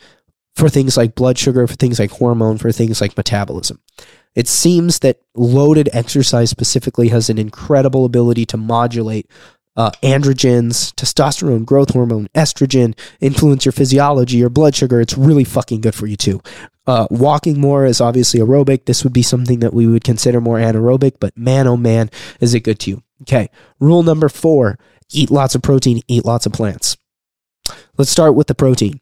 [0.57, 3.81] for things like blood sugar, for things like hormone, for things like metabolism.
[4.35, 9.31] It seems that loaded exercise specifically has an incredible ability to modulate
[9.77, 15.01] uh, androgens, testosterone, growth hormone, estrogen, influence your physiology, your blood sugar.
[15.01, 16.43] It's really fucking good for you too.
[16.87, 18.87] Uh, walking more is obviously aerobic.
[18.87, 22.55] This would be something that we would consider more anaerobic, but man, oh man, is
[22.55, 23.03] it good to you.
[23.23, 23.51] Okay.
[23.79, 24.79] Rule number four
[25.11, 26.97] eat lots of protein, eat lots of plants.
[27.97, 29.01] Let's start with the protein.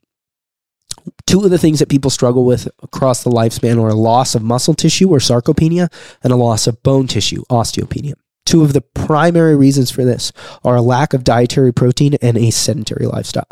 [1.26, 4.42] Two of the things that people struggle with across the lifespan are a loss of
[4.42, 5.90] muscle tissue or sarcopenia
[6.22, 8.14] and a loss of bone tissue, osteopenia.
[8.50, 10.32] Two of the primary reasons for this
[10.64, 13.46] are a lack of dietary protein and a sedentary lifestyle.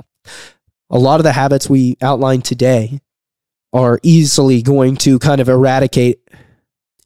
[0.90, 3.00] A lot of the habits we outlined today
[3.72, 6.28] are easily going to kind of eradicate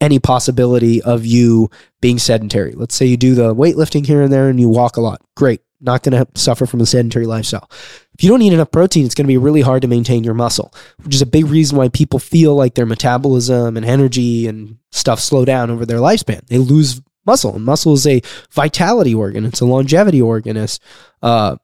[0.01, 1.69] any possibility of you
[2.01, 2.73] being sedentary.
[2.73, 5.21] Let's say you do the weightlifting here and there and you walk a lot.
[5.37, 5.61] Great.
[5.79, 7.69] Not going to suffer from a sedentary lifestyle.
[8.15, 10.33] If you don't eat enough protein, it's going to be really hard to maintain your
[10.33, 14.79] muscle, which is a big reason why people feel like their metabolism and energy and
[14.93, 16.47] stuff slow down over their lifespan.
[16.47, 17.57] They lose muscle.
[17.57, 19.45] And muscle is a vitality organ.
[19.45, 20.81] It's a longevity organ, as
[21.23, 21.57] uh,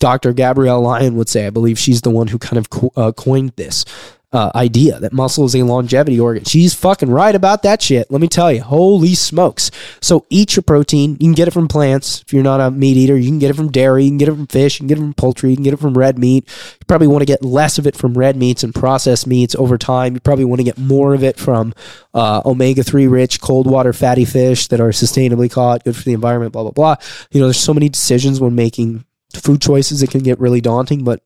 [0.00, 0.32] Dr.
[0.32, 1.46] Gabrielle Lyon would say.
[1.46, 3.84] I believe she's the one who kind of co- uh, coined this
[4.32, 6.44] uh, idea that muscle is a longevity organ.
[6.44, 8.10] She's fucking right about that shit.
[8.10, 8.62] Let me tell you.
[8.62, 9.70] Holy smokes.
[10.00, 11.12] So eat your protein.
[11.12, 12.22] You can get it from plants.
[12.22, 14.04] If you're not a meat eater, you can get it from dairy.
[14.04, 14.76] You can get it from fish.
[14.76, 15.50] You can get it from poultry.
[15.50, 16.48] You can get it from red meat.
[16.80, 19.76] You probably want to get less of it from red meats and processed meats over
[19.76, 20.14] time.
[20.14, 21.74] You probably want to get more of it from
[22.14, 26.12] uh, omega 3 rich cold water fatty fish that are sustainably caught, good for the
[26.12, 26.96] environment, blah, blah, blah.
[27.30, 31.04] You know, there's so many decisions when making food choices that can get really daunting,
[31.04, 31.22] but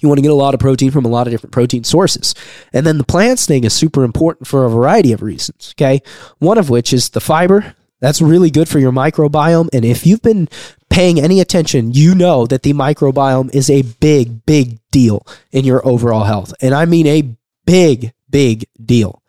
[0.00, 2.34] you want to get a lot of protein from a lot of different protein sources.
[2.72, 5.74] And then the plants thing is super important for a variety of reasons.
[5.76, 6.02] Okay.
[6.38, 7.74] One of which is the fiber.
[8.00, 9.70] That's really good for your microbiome.
[9.72, 10.48] And if you've been
[10.90, 15.86] paying any attention, you know that the microbiome is a big, big deal in your
[15.86, 16.52] overall health.
[16.60, 19.22] And I mean a big, big deal.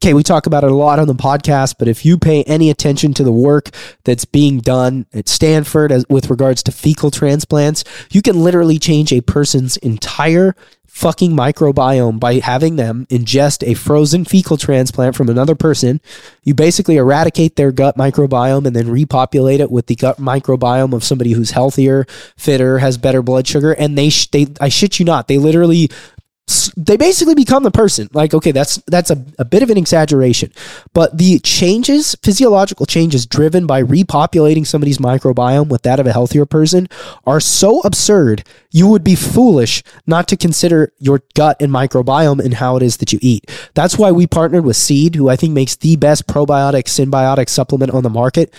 [0.00, 2.70] Okay, we talk about it a lot on the podcast, but if you pay any
[2.70, 3.70] attention to the work
[4.04, 7.82] that's being done at Stanford as, with regards to fecal transplants,
[8.12, 10.54] you can literally change a person's entire
[10.86, 16.00] fucking microbiome by having them ingest a frozen fecal transplant from another person.
[16.44, 21.04] You basically eradicate their gut microbiome and then repopulate it with the gut microbiome of
[21.04, 22.04] somebody who's healthier,
[22.36, 23.72] fitter, has better blood sugar.
[23.72, 25.88] And they, sh- they I shit you not, they literally
[26.76, 28.08] they basically become the person.
[28.12, 30.52] Like okay that's that's a, a bit of an exaggeration
[30.92, 36.46] but the changes physiological changes driven by repopulating somebody's microbiome with that of a healthier
[36.46, 36.88] person
[37.26, 42.54] are so absurd you would be foolish not to consider your gut and microbiome and
[42.54, 43.50] how it is that you eat.
[43.74, 47.92] That's why we partnered with seed who i think makes the best probiotic synbiotic supplement
[47.92, 48.52] on the market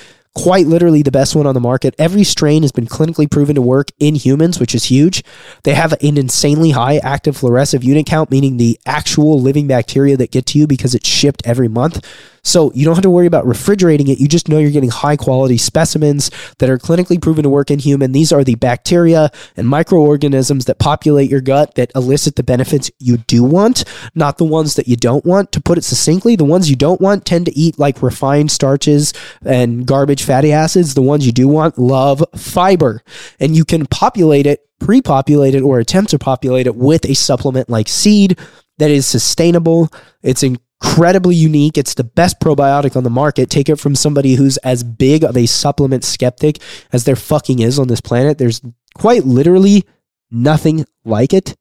[0.43, 1.93] quite literally the best one on the market.
[1.99, 5.23] Every strain has been clinically proven to work in humans, which is huge.
[5.63, 10.31] They have an insanely high active fluorescent unit count, meaning the actual living bacteria that
[10.31, 12.05] get to you because it's shipped every month.
[12.49, 14.19] So you don't have to worry about refrigerating it.
[14.19, 17.77] You just know you're getting high quality specimens that are clinically proven to work in
[17.77, 18.11] human.
[18.11, 23.17] These are the bacteria and microorganisms that populate your gut that elicit the benefits you
[23.17, 23.83] do want,
[24.15, 25.51] not the ones that you don't want.
[25.51, 29.13] To put it succinctly, the ones you don't want tend to eat like refined starches
[29.45, 30.95] and garbage fatty acids.
[30.95, 33.03] The ones you do want love fiber.
[33.39, 37.13] And you can populate it, pre populate it, or attempt to populate it with a
[37.13, 38.39] supplement like seed
[38.79, 39.89] that is sustainable.
[40.23, 41.77] It's in incredibly unique.
[41.77, 43.49] It's the best probiotic on the market.
[43.49, 46.59] Take it from somebody who's as big of a supplement skeptic
[46.91, 48.37] as there fucking is on this planet.
[48.37, 48.61] There's
[48.95, 49.85] quite literally
[50.31, 51.55] nothing like it.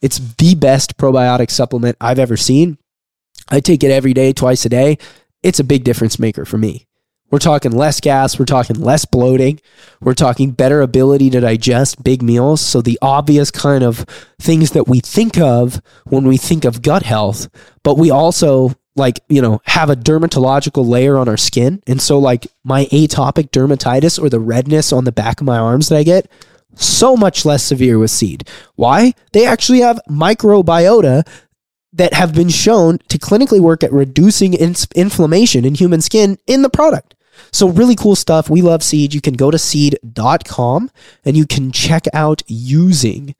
[0.00, 2.78] It's the best probiotic supplement I've ever seen.
[3.48, 4.98] I take it every day, twice a day.
[5.42, 6.86] It's a big difference maker for me.
[7.30, 9.60] We're talking less gas, we're talking less bloating,
[10.00, 12.60] we're talking better ability to digest big meals.
[12.60, 14.06] So, the obvious kind of
[14.38, 17.48] things that we think of when we think of gut health,
[17.82, 21.82] but we also like, you know, have a dermatological layer on our skin.
[21.86, 25.88] And so, like, my atopic dermatitis or the redness on the back of my arms
[25.88, 26.30] that I get,
[26.74, 28.48] so much less severe with seed.
[28.74, 29.14] Why?
[29.32, 31.26] They actually have microbiota
[31.92, 36.70] that have been shown to clinically work at reducing inflammation in human skin in the
[36.70, 37.14] product.
[37.52, 38.50] So, really cool stuff.
[38.50, 39.14] We love Seed.
[39.14, 40.90] You can go to seed.com
[41.24, 43.34] and you can check out using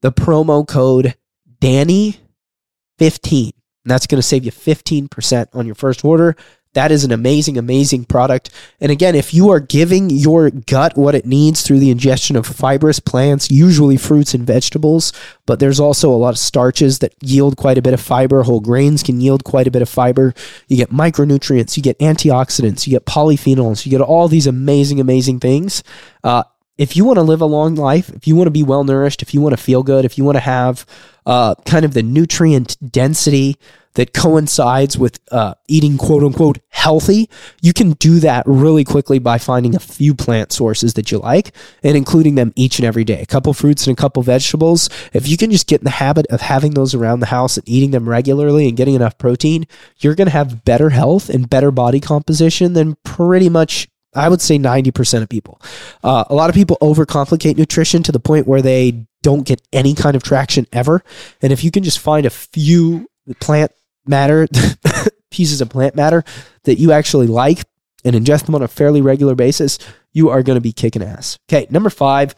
[0.00, 1.14] the promo code
[1.60, 3.52] Danny15.
[3.84, 6.36] And that's going to save you 15% on your first order.
[6.74, 8.50] That is an amazing, amazing product.
[8.80, 12.46] And again, if you are giving your gut what it needs through the ingestion of
[12.46, 15.12] fibrous plants, usually fruits and vegetables,
[15.44, 18.42] but there's also a lot of starches that yield quite a bit of fiber.
[18.42, 20.32] Whole grains can yield quite a bit of fiber.
[20.68, 25.40] You get micronutrients, you get antioxidants, you get polyphenols, you get all these amazing, amazing
[25.40, 25.82] things.
[26.24, 26.44] Uh,
[26.78, 29.20] if you want to live a long life, if you want to be well nourished,
[29.20, 30.86] if you want to feel good, if you want to have
[31.26, 33.58] uh, kind of the nutrient density
[33.94, 37.28] that coincides with uh, eating quote unquote healthy,
[37.60, 41.54] you can do that really quickly by finding a few plant sources that you like
[41.82, 43.20] and including them each and every day.
[43.20, 44.88] A couple fruits and a couple vegetables.
[45.12, 47.68] If you can just get in the habit of having those around the house and
[47.68, 49.66] eating them regularly and getting enough protein,
[49.98, 54.42] you're going to have better health and better body composition than pretty much I would
[54.42, 55.58] say 90% of people.
[56.04, 59.94] Uh, a lot of people overcomplicate nutrition to the point where they don't get any
[59.94, 61.02] kind of traction ever.
[61.40, 63.08] And if you can just find a few
[63.40, 63.72] plant
[64.06, 64.46] matter,
[65.30, 66.24] pieces of plant matter
[66.64, 67.64] that you actually like
[68.04, 69.78] and ingest them on a fairly regular basis,
[70.12, 71.38] you are going to be kicking ass.
[71.48, 72.34] Okay, number five,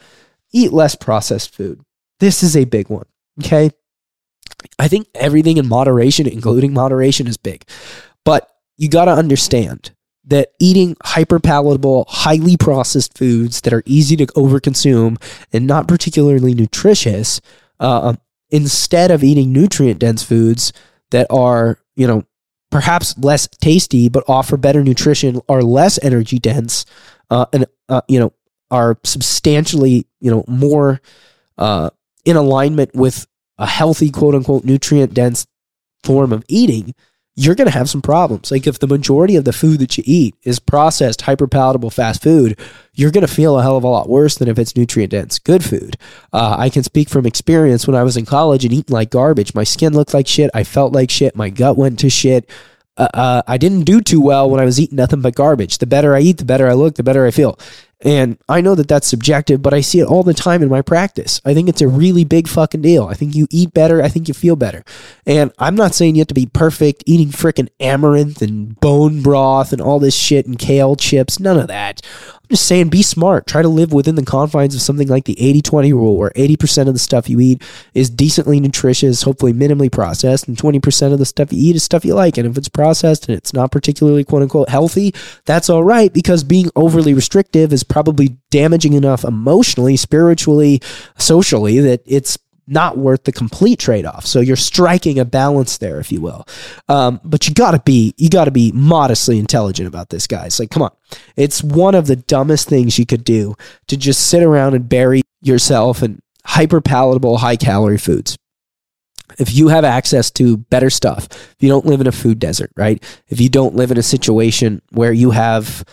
[0.52, 1.80] eat less processed food.
[2.20, 3.06] This is a big one.
[3.42, 3.70] Okay.
[4.78, 7.64] I think everything in moderation, including moderation, is big.
[8.24, 9.92] But you got to understand
[10.26, 15.20] that eating hyper palatable, highly processed foods that are easy to overconsume
[15.52, 17.40] and not particularly nutritious,
[17.80, 18.14] uh,
[18.50, 20.72] instead of eating nutrient dense foods
[21.10, 22.24] that are, you know,
[22.70, 26.84] perhaps less tasty but offer better nutrition, are less energy dense,
[27.30, 28.32] uh, and uh, you know,
[28.70, 31.00] are substantially, you know, more
[31.58, 31.90] uh,
[32.24, 33.26] in alignment with
[33.58, 35.46] a healthy, quote unquote, nutrient dense
[36.02, 36.94] form of eating
[37.36, 38.50] you're going to have some problems.
[38.50, 42.22] Like if the majority of the food that you eat is processed, hyper palatable fast
[42.22, 42.58] food,
[42.94, 45.40] you're going to feel a hell of a lot worse than if it's nutrient dense,
[45.40, 45.96] good food.
[46.32, 49.54] Uh, I can speak from experience when I was in college and eating like garbage.
[49.54, 50.50] My skin looked like shit.
[50.54, 51.34] I felt like shit.
[51.34, 52.48] My gut went to shit.
[52.96, 55.78] Uh, uh, I didn't do too well when I was eating nothing but garbage.
[55.78, 57.58] The better I eat, the better I look, the better I feel.
[58.04, 60.82] And I know that that's subjective, but I see it all the time in my
[60.82, 61.40] practice.
[61.44, 63.06] I think it's a really big fucking deal.
[63.06, 64.02] I think you eat better.
[64.02, 64.84] I think you feel better.
[65.26, 69.72] And I'm not saying you have to be perfect eating freaking amaranth and bone broth
[69.72, 71.40] and all this shit and kale chips.
[71.40, 72.02] None of that.
[72.44, 73.46] I'm just saying be smart.
[73.46, 76.88] Try to live within the confines of something like the 80 20 rule, where 80%
[76.88, 77.62] of the stuff you eat
[77.94, 82.04] is decently nutritious, hopefully minimally processed, and 20% of the stuff you eat is stuff
[82.04, 82.36] you like.
[82.36, 85.14] And if it's processed and it's not particularly quote unquote healthy,
[85.46, 90.82] that's all right because being overly restrictive is probably damaging enough emotionally, spiritually,
[91.16, 94.26] socially that it's not worth the complete trade off.
[94.26, 96.46] So you're striking a balance there, if you will.
[96.88, 100.58] Um, but you gotta be you gotta be modestly intelligent about this, guys.
[100.58, 100.90] Like, come on,
[101.36, 103.54] it's one of the dumbest things you could do
[103.88, 108.36] to just sit around and bury yourself in hyper palatable, high calorie foods.
[109.38, 112.70] If you have access to better stuff, if you don't live in a food desert,
[112.76, 113.02] right?
[113.28, 115.84] If you don't live in a situation where you have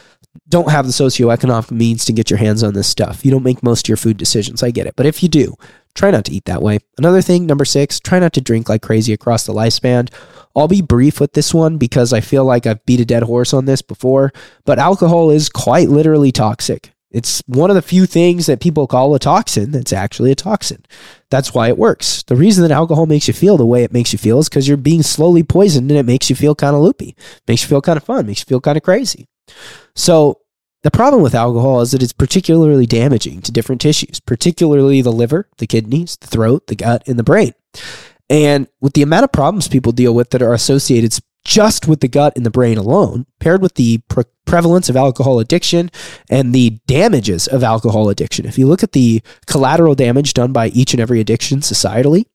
[0.47, 3.25] don't have the socioeconomic means to get your hands on this stuff.
[3.25, 4.63] You don't make most of your food decisions.
[4.63, 4.95] I get it.
[4.95, 5.55] But if you do,
[5.93, 6.80] try not to eat that way.
[6.97, 10.12] Another thing, number six, try not to drink like crazy across the lifespan.
[10.56, 13.54] I'll be brief with this one because I feel like I've beat a dead horse
[13.54, 14.32] on this before,
[14.65, 16.91] but alcohol is quite literally toxic.
[17.12, 20.86] It's one of the few things that people call a toxin that's actually a toxin.
[21.30, 22.23] That's why it works.
[22.23, 24.67] The reason that alcohol makes you feel the way it makes you feel is because
[24.67, 27.15] you're being slowly poisoned and it makes you feel kind of loopy,
[27.47, 29.27] makes you feel kind of fun, makes you feel kind of crazy.
[29.93, 30.39] So
[30.83, 35.47] the problem with alcohol is that it's particularly damaging to different tissues, particularly the liver,
[35.57, 37.53] the kidneys, the throat, the gut, and the brain.
[38.29, 42.07] And with the amount of problems people deal with that are associated just with the
[42.07, 45.89] gut and the brain alone, paired with the pre- prevalence of alcohol addiction
[46.29, 50.67] and the damages of alcohol addiction, if you look at the collateral damage done by
[50.69, 52.25] each and every addiction societally,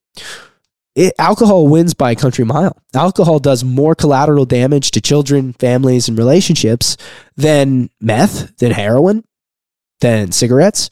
[0.97, 2.75] it, alcohol wins by a country mile.
[2.95, 6.97] Alcohol does more collateral damage to children, families, and relationships
[7.35, 9.23] than meth, than heroin,
[10.01, 10.89] than cigarettes,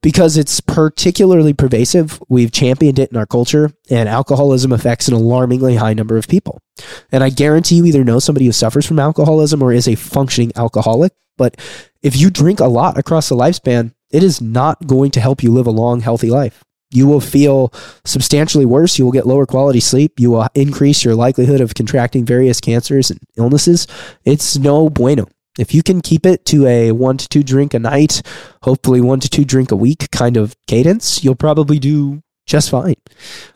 [0.00, 2.22] because it's particularly pervasive.
[2.28, 6.62] We've championed it in our culture, and alcoholism affects an alarmingly high number of people.
[7.10, 10.52] And I guarantee you either know somebody who suffers from alcoholism or is a functioning
[10.54, 11.14] alcoholic.
[11.36, 11.56] But
[12.00, 15.50] if you drink a lot across the lifespan, it is not going to help you
[15.50, 17.72] live a long, healthy life you will feel
[18.04, 18.98] substantially worse.
[18.98, 20.18] You will get lower quality sleep.
[20.18, 23.86] You will increase your likelihood of contracting various cancers and illnesses.
[24.24, 25.26] It's no bueno.
[25.58, 28.22] If you can keep it to a one to two drink a night,
[28.62, 32.94] hopefully one to two drink a week kind of cadence, you'll probably do just fine.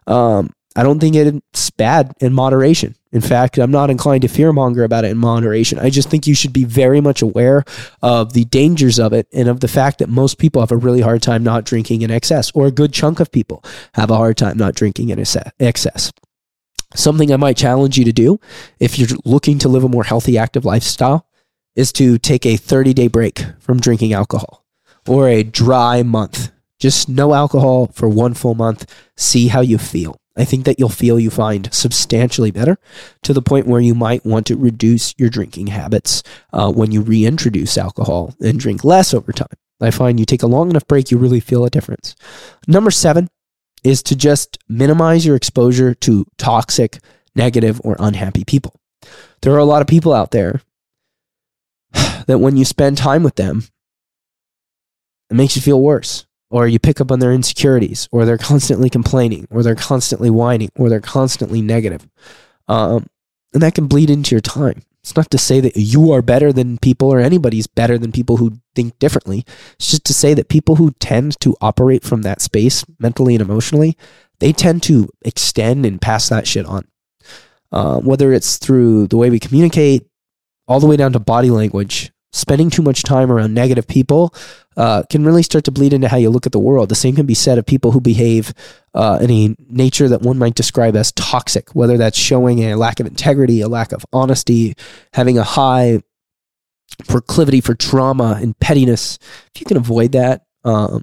[0.06, 1.51] Um, I don't think it's
[1.82, 2.94] bad in moderation.
[3.10, 5.80] In fact, I'm not inclined to fearmonger about it in moderation.
[5.80, 7.64] I just think you should be very much aware
[8.00, 11.00] of the dangers of it and of the fact that most people have a really
[11.00, 13.64] hard time not drinking in excess, or a good chunk of people
[13.94, 16.12] have a hard time not drinking in excess.
[16.94, 18.38] Something I might challenge you to do
[18.78, 21.26] if you're looking to live a more healthy, active lifestyle
[21.74, 24.64] is to take a 30 day break from drinking alcohol
[25.08, 26.52] or a dry month.
[26.78, 28.86] Just no alcohol for one full month.
[29.16, 30.21] See how you feel.
[30.36, 32.78] I think that you'll feel you find substantially better
[33.22, 36.22] to the point where you might want to reduce your drinking habits
[36.52, 39.48] uh, when you reintroduce alcohol and drink less over time.
[39.80, 42.14] I find you take a long enough break, you really feel a difference.
[42.66, 43.28] Number seven
[43.84, 47.00] is to just minimize your exposure to toxic,
[47.34, 48.80] negative, or unhappy people.
[49.42, 50.62] There are a lot of people out there
[51.92, 53.64] that when you spend time with them,
[55.30, 58.90] it makes you feel worse or you pick up on their insecurities, or they're constantly
[58.90, 62.06] complaining, or they're constantly whining, or they're constantly negative.
[62.68, 63.06] Um,
[63.54, 64.82] and that can bleed into your time.
[65.02, 68.36] It's not to say that you are better than people or anybody's better than people
[68.36, 69.44] who think differently.
[69.76, 73.42] It's just to say that people who tend to operate from that space mentally and
[73.42, 73.96] emotionally,
[74.38, 76.86] they tend to extend and pass that shit on.
[77.72, 80.06] Uh, whether it's through the way we communicate,
[80.68, 84.34] all the way down to body language, spending too much time around negative people
[84.76, 86.88] uh, can really start to bleed into how you look at the world.
[86.88, 88.54] The same can be said of people who behave
[88.94, 93.00] uh, in a nature that one might describe as toxic, whether that's showing a lack
[93.00, 94.74] of integrity, a lack of honesty,
[95.12, 96.00] having a high
[97.08, 99.18] proclivity for trauma and pettiness.
[99.54, 101.02] If you can avoid that, um,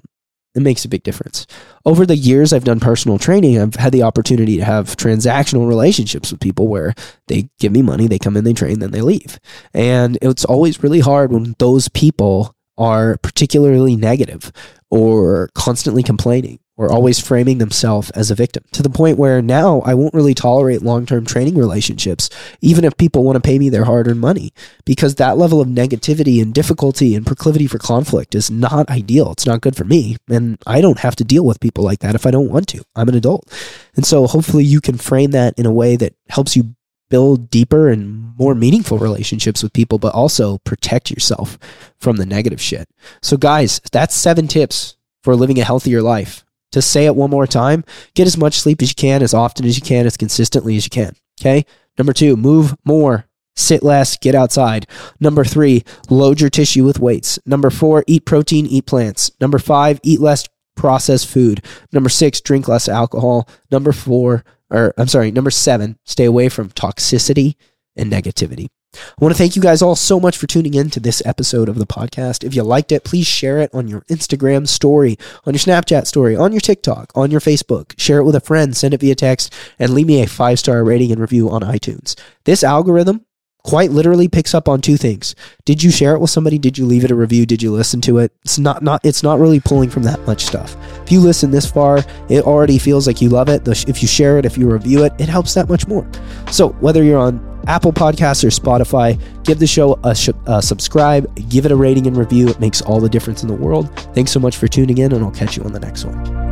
[0.54, 1.46] it makes a big difference.
[1.84, 6.30] Over the years I've done personal training, I've had the opportunity to have transactional relationships
[6.30, 6.94] with people where
[7.28, 9.38] they give me money, they come in, they train, then they leave.
[9.72, 14.50] And it's always really hard when those people are particularly negative
[14.90, 19.82] or constantly complaining or always framing themselves as a victim to the point where now
[19.82, 22.30] I won't really tolerate long term training relationships,
[22.62, 24.54] even if people want to pay me their hard earned money,
[24.86, 29.30] because that level of negativity and difficulty and proclivity for conflict is not ideal.
[29.32, 30.16] It's not good for me.
[30.30, 32.82] And I don't have to deal with people like that if I don't want to.
[32.96, 33.52] I'm an adult.
[33.94, 36.74] And so hopefully you can frame that in a way that helps you
[37.10, 41.58] build deeper and more meaningful relationships with people, but also protect yourself
[42.00, 42.88] from the negative shit.
[43.20, 46.42] So, guys, that's seven tips for living a healthier life.
[46.72, 49.66] To say it one more time, get as much sleep as you can, as often
[49.66, 51.14] as you can, as consistently as you can.
[51.40, 51.64] Okay.
[51.98, 54.86] Number two, move more, sit less, get outside.
[55.18, 57.38] Number three, load your tissue with weights.
[57.44, 59.30] Number four, eat protein, eat plants.
[59.40, 61.62] Number five, eat less processed food.
[61.92, 63.48] Number six, drink less alcohol.
[63.70, 67.56] Number four, or I'm sorry, number seven, stay away from toxicity
[67.96, 68.68] and negativity.
[68.92, 71.68] I want to thank you guys all so much for tuning in to this episode
[71.68, 72.42] of the podcast.
[72.44, 75.16] If you liked it, please share it on your Instagram story,
[75.46, 77.98] on your Snapchat story, on your TikTok, on your Facebook.
[77.98, 80.82] Share it with a friend, send it via text, and leave me a five star
[80.82, 82.18] rating and review on iTunes.
[82.44, 83.24] This algorithm
[83.62, 85.34] quite literally picks up on two things.
[85.64, 86.58] Did you share it with somebody?
[86.58, 87.46] Did you leave it a review?
[87.46, 88.32] Did you listen to it?
[88.42, 90.76] It's not not it's not really pulling from that much stuff.
[91.02, 93.68] If you listen this far, it already feels like you love it.
[93.68, 96.10] If you share it, if you review it, it helps that much more.
[96.50, 101.32] So, whether you're on Apple Podcasts or Spotify, give the show a, sh- a subscribe,
[101.48, 102.48] give it a rating and review.
[102.48, 103.94] It makes all the difference in the world.
[104.14, 106.49] Thanks so much for tuning in, and I'll catch you on the next one.